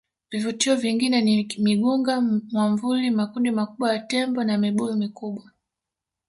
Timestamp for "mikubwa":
4.95-5.51